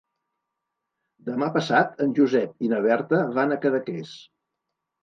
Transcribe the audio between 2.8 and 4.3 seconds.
Berta van a Cadaqués.